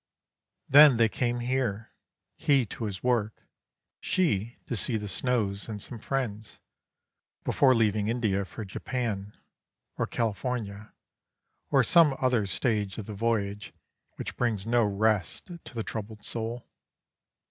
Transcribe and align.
"Then 0.67 0.97
they 0.97 1.07
came 1.07 1.41
here, 1.41 1.91
he 2.35 2.65
to 2.65 2.85
his 2.85 3.03
work, 3.03 3.43
she 3.99 4.57
to 4.65 4.75
see 4.75 4.97
the 4.97 5.07
snows 5.07 5.69
and 5.69 5.79
some 5.79 5.99
friends, 5.99 6.57
before 7.43 7.75
leaving 7.75 8.07
India 8.07 8.43
for 8.43 8.65
Japan, 8.65 9.37
or 9.99 10.07
California, 10.07 10.91
or 11.69 11.83
some 11.83 12.15
other 12.19 12.47
stage 12.47 12.97
of 12.97 13.05
the 13.05 13.13
voyage 13.13 13.73
which 14.15 14.35
brings 14.35 14.65
no 14.65 14.83
rest 14.85 15.51
to 15.65 15.75
the 15.75 15.83
troubled 15.83 16.23
soul. 16.25 16.67